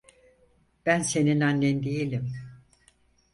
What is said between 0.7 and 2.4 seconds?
Ben senin annen değilim.